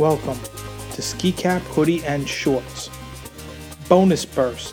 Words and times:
Welcome 0.00 0.40
to 0.92 1.02
Ski 1.02 1.30
Cap 1.30 1.60
Hoodie 1.60 2.02
and 2.06 2.26
Shorts. 2.26 2.88
Bonus 3.86 4.24
Burst. 4.24 4.72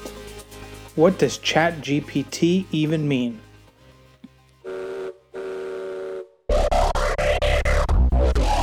What 0.95 1.19
does 1.19 1.37
ChatGPT 1.39 2.65
even 2.71 3.05
mean? 3.05 3.41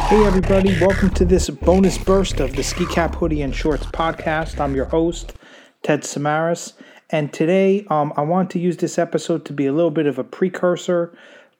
Hey 0.08 0.24
everybody, 0.24 0.80
welcome 0.80 1.10
to 1.10 1.26
this 1.26 1.50
bonus 1.50 1.98
burst 1.98 2.40
of 2.40 2.56
the 2.56 2.62
Ski 2.62 2.86
Cap 2.86 3.14
Hoodie 3.16 3.42
and 3.42 3.54
Shorts 3.54 3.84
podcast. 3.84 4.58
I'm 4.58 4.74
your 4.74 4.86
host, 4.86 5.34
Ted 5.82 6.00
Samaras, 6.00 6.72
and 7.10 7.30
today 7.30 7.84
um, 7.90 8.10
I 8.16 8.22
want 8.22 8.48
to 8.52 8.58
use 8.58 8.78
this 8.78 8.98
episode 8.98 9.44
to 9.44 9.52
be 9.52 9.66
a 9.66 9.72
little 9.74 9.90
bit 9.90 10.06
of 10.06 10.18
a 10.18 10.24
precursor 10.24 11.14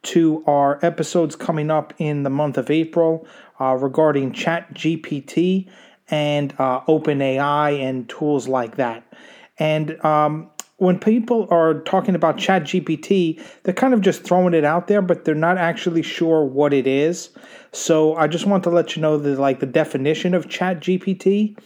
to 0.05 0.45
our 0.47 0.79
episodes 0.83 1.37
coming 1.37 1.71
up 1.71 1.93
in 1.99 2.23
the 2.23 2.31
month 2.31 2.59
of 2.59 2.71
April 2.71 3.27
uh, 3.61 3.75
regarding 3.75 4.33
ChatGPT 4.33 5.69
and 6.09 6.53
uh, 6.59 6.81
OpenAI 6.83 7.81
and 7.81 8.09
tools 8.09 8.47
like 8.47 8.77
that. 8.77 9.05
And 9.59 10.03
um, 10.05 10.51
when 10.77 10.99
people 10.99 11.47
are 11.51 11.81
talking 11.81 12.15
about 12.15 12.37
ChatGPT, 12.37 13.41
they're 13.63 13.75
kind 13.75 13.95
of 13.95 14.01
just 14.01 14.23
throwing 14.23 14.55
it 14.55 14.65
out 14.65 14.89
there, 14.89 15.01
but 15.01 15.25
they're 15.25 15.35
not 15.35 15.57
actually 15.57 16.03
sure 16.03 16.45
what 16.45 16.73
it 16.73 16.87
is. 16.87 17.31
So 17.73 18.17
I 18.17 18.27
just 18.27 18.47
want 18.47 18.65
to 18.65 18.71
let 18.71 18.97
you 18.97 19.03
know 19.03 19.17
that 19.19 19.39
like 19.39 19.61
the 19.61 19.67
definition 19.67 20.35
of 20.35 20.49
ChatGPT 20.49 21.57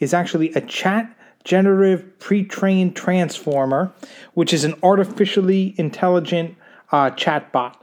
is 0.00 0.12
actually 0.12 0.52
a 0.54 0.60
chat 0.60 1.14
generative 1.44 2.18
pre-trained 2.18 2.94
transformer, 2.94 3.92
which 4.34 4.52
is 4.52 4.64
an 4.64 4.74
artificially 4.82 5.74
intelligent 5.78 6.56
uh, 6.92 7.10
chatbot. 7.10 7.74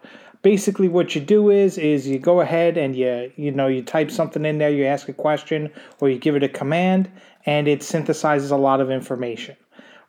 Basically, 0.41 0.87
what 0.87 1.15
you 1.15 1.21
do 1.21 1.49
is 1.49 1.77
is 1.77 2.07
you 2.07 2.19
go 2.19 2.41
ahead 2.41 2.77
and 2.77 2.95
you 2.95 3.31
you 3.35 3.51
know 3.51 3.67
you 3.67 3.81
type 3.81 4.11
something 4.11 4.45
in 4.45 4.59
there, 4.59 4.69
you 4.69 4.85
ask 4.85 5.09
a 5.09 5.13
question, 5.13 5.71
or 5.99 6.09
you 6.09 6.19
give 6.19 6.35
it 6.35 6.43
a 6.43 6.49
command, 6.49 7.09
and 7.45 7.67
it 7.67 7.79
synthesizes 7.79 8.51
a 8.51 8.55
lot 8.55 8.79
of 8.79 8.91
information 8.91 9.55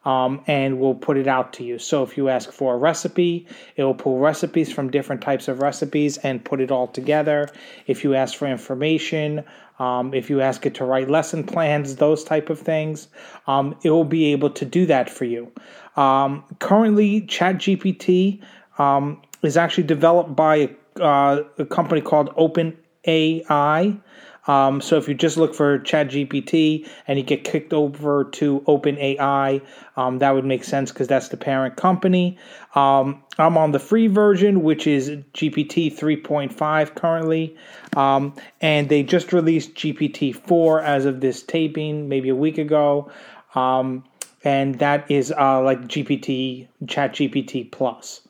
um, 0.06 0.40
and 0.46 0.78
will 0.78 0.94
put 0.94 1.18
it 1.18 1.26
out 1.26 1.52
to 1.54 1.64
you. 1.64 1.78
So 1.78 2.02
if 2.04 2.16
you 2.16 2.28
ask 2.28 2.52
for 2.52 2.74
a 2.74 2.78
recipe, 2.78 3.46
it 3.74 3.82
will 3.82 3.94
pull 3.94 4.18
recipes 4.18 4.72
from 4.72 4.88
different 4.88 5.20
types 5.20 5.48
of 5.48 5.60
recipes 5.60 6.16
and 6.18 6.42
put 6.42 6.60
it 6.60 6.70
all 6.70 6.86
together. 6.86 7.48
If 7.88 8.04
you 8.04 8.14
ask 8.14 8.36
for 8.36 8.46
information, 8.46 9.44
um, 9.80 10.14
if 10.14 10.30
you 10.30 10.40
ask 10.40 10.64
it 10.64 10.76
to 10.76 10.84
write 10.84 11.10
lesson 11.10 11.42
plans, 11.44 11.96
those 11.96 12.22
type 12.22 12.50
of 12.50 12.58
things, 12.58 13.08
um, 13.48 13.76
it 13.82 13.90
will 13.90 14.04
be 14.04 14.26
able 14.26 14.50
to 14.50 14.64
do 14.64 14.86
that 14.86 15.10
for 15.10 15.24
you. 15.24 15.50
Um, 15.96 16.44
currently, 16.60 17.22
ChatGPT 17.22 18.40
um, 18.78 19.22
is 19.42 19.56
actually 19.56 19.84
developed 19.84 20.34
by 20.34 20.70
uh, 21.00 21.42
a 21.58 21.64
company 21.64 22.00
called 22.00 22.34
OpenAI. 22.36 24.00
Um, 24.46 24.80
so 24.80 24.96
if 24.96 25.08
you 25.08 25.14
just 25.14 25.36
look 25.36 25.54
for 25.54 25.78
ChatGPT 25.80 26.88
and 27.08 27.18
you 27.18 27.24
get 27.24 27.42
kicked 27.42 27.72
over 27.72 28.24
to 28.24 28.60
OpenAI, 28.60 29.60
um, 29.96 30.18
that 30.18 30.30
would 30.34 30.44
make 30.44 30.62
sense 30.62 30.92
because 30.92 31.08
that's 31.08 31.28
the 31.28 31.36
parent 31.36 31.76
company. 31.76 32.38
Um, 32.74 33.24
I'm 33.38 33.58
on 33.58 33.72
the 33.72 33.80
free 33.80 34.06
version, 34.06 34.62
which 34.62 34.86
is 34.86 35.10
GPT 35.34 35.92
3.5 35.92 36.94
currently, 36.94 37.56
um, 37.96 38.34
and 38.60 38.88
they 38.88 39.02
just 39.02 39.32
released 39.32 39.74
GPT 39.74 40.34
4 40.34 40.80
as 40.80 41.06
of 41.06 41.20
this 41.20 41.42
taping, 41.42 42.08
maybe 42.08 42.28
a 42.28 42.36
week 42.36 42.58
ago, 42.58 43.10
um, 43.56 44.04
and 44.44 44.78
that 44.78 45.10
is 45.10 45.32
uh, 45.32 45.60
like 45.60 45.82
GPT 45.88 46.68
ChatGPT 46.84 47.72
Plus. 47.72 48.25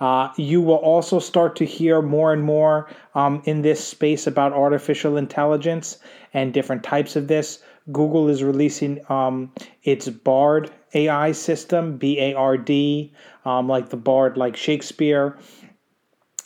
Uh, 0.00 0.30
you 0.36 0.60
will 0.60 0.76
also 0.76 1.18
start 1.18 1.56
to 1.56 1.64
hear 1.64 2.00
more 2.00 2.32
and 2.32 2.42
more 2.42 2.88
um, 3.14 3.42
in 3.44 3.62
this 3.62 3.84
space 3.84 4.26
about 4.26 4.52
artificial 4.52 5.16
intelligence 5.16 5.98
and 6.34 6.54
different 6.54 6.82
types 6.82 7.16
of 7.16 7.26
this. 7.26 7.62
Google 7.90 8.28
is 8.28 8.42
releasing 8.42 9.00
um, 9.10 9.50
its 9.82 10.08
Bard 10.08 10.70
AI 10.94 11.32
system, 11.32 11.96
B 11.96 12.18
A 12.20 12.34
R 12.34 12.56
D, 12.56 13.12
um, 13.44 13.68
like 13.68 13.88
the 13.88 13.96
Bard, 13.96 14.36
like 14.36 14.56
Shakespeare. 14.56 15.36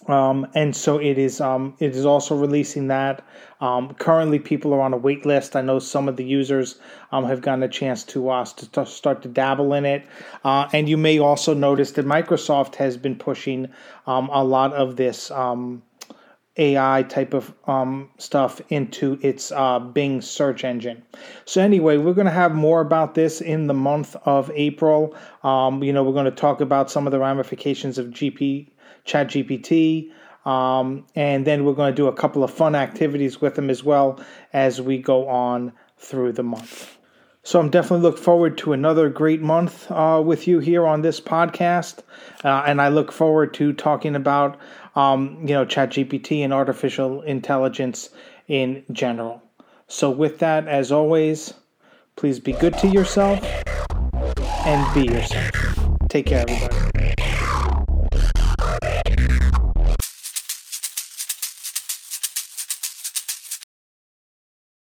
Um, 0.08 0.48
and 0.54 0.74
so 0.74 0.98
it 0.98 1.18
is. 1.18 1.40
Um, 1.40 1.74
it 1.78 1.94
is 1.94 2.04
also 2.04 2.36
releasing 2.36 2.88
that. 2.88 3.24
Um, 3.60 3.94
currently, 3.94 4.40
people 4.40 4.74
are 4.74 4.80
on 4.80 4.92
a 4.92 4.96
wait 4.96 5.24
list. 5.24 5.54
I 5.54 5.62
know 5.62 5.78
some 5.78 6.08
of 6.08 6.16
the 6.16 6.24
users 6.24 6.80
um, 7.12 7.24
have 7.26 7.40
gotten 7.40 7.62
a 7.62 7.68
chance 7.68 8.02
to, 8.04 8.28
uh, 8.28 8.44
to 8.44 8.84
start 8.84 9.22
to 9.22 9.28
dabble 9.28 9.72
in 9.74 9.84
it. 9.84 10.04
Uh, 10.44 10.68
and 10.72 10.88
you 10.88 10.96
may 10.96 11.20
also 11.20 11.54
notice 11.54 11.92
that 11.92 12.04
Microsoft 12.04 12.74
has 12.74 12.96
been 12.96 13.14
pushing 13.14 13.68
um, 14.08 14.28
a 14.32 14.42
lot 14.42 14.72
of 14.72 14.96
this 14.96 15.30
um, 15.30 15.82
AI 16.58 17.02
type 17.04 17.32
of 17.32 17.54
um, 17.66 18.10
stuff 18.18 18.60
into 18.68 19.18
its 19.22 19.50
uh, 19.52 19.78
Bing 19.78 20.20
search 20.20 20.64
engine. 20.64 21.02
So 21.44 21.62
anyway, 21.62 21.96
we're 21.96 22.12
going 22.12 22.26
to 22.26 22.30
have 22.30 22.54
more 22.54 22.80
about 22.80 23.14
this 23.14 23.40
in 23.40 23.66
the 23.66 23.74
month 23.74 24.16
of 24.24 24.50
April. 24.54 25.16
Um, 25.42 25.82
you 25.82 25.92
know, 25.92 26.02
we're 26.02 26.12
going 26.12 26.26
to 26.26 26.30
talk 26.30 26.60
about 26.60 26.90
some 26.90 27.06
of 27.06 27.10
the 27.10 27.18
ramifications 27.18 27.96
of 27.96 28.08
GP 28.08 28.68
ChatGPT. 29.06 30.10
Um, 30.44 31.06
and 31.14 31.46
then 31.46 31.64
we're 31.64 31.72
going 31.72 31.92
to 31.92 31.96
do 31.96 32.08
a 32.08 32.12
couple 32.12 32.42
of 32.42 32.52
fun 32.52 32.74
activities 32.74 33.40
with 33.40 33.54
them 33.54 33.70
as 33.70 33.84
well 33.84 34.20
as 34.52 34.80
we 34.80 34.98
go 34.98 35.28
on 35.28 35.72
through 35.96 36.32
the 36.32 36.42
month. 36.42 36.98
So 37.44 37.58
I'm 37.58 37.70
definitely 37.70 38.02
look 38.02 38.18
forward 38.18 38.56
to 38.58 38.72
another 38.72 39.08
great 39.08 39.42
month 39.42 39.90
uh, 39.90 40.22
with 40.24 40.46
you 40.46 40.60
here 40.60 40.86
on 40.86 41.02
this 41.02 41.20
podcast, 41.20 41.98
uh, 42.44 42.62
and 42.64 42.80
I 42.80 42.88
look 42.88 43.10
forward 43.10 43.52
to 43.54 43.72
talking 43.72 44.14
about 44.14 44.60
um, 44.94 45.38
you 45.40 45.54
know 45.54 45.64
ChatGPT 45.64 46.44
and 46.44 46.52
artificial 46.52 47.22
intelligence 47.22 48.10
in 48.48 48.84
general. 48.92 49.42
So 49.88 50.10
with 50.10 50.38
that, 50.38 50.68
as 50.68 50.90
always, 50.90 51.54
please 52.16 52.38
be 52.40 52.52
good 52.52 52.76
to 52.78 52.88
yourself 52.88 53.40
and 54.64 54.94
be 54.94 55.12
yourself. 55.12 55.50
Take 56.08 56.26
care, 56.26 56.44
everybody. 56.48 56.91